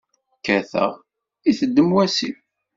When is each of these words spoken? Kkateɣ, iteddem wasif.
Kkateɣ, 0.39 0.91
iteddem 1.49 1.89
wasif. 1.95 2.39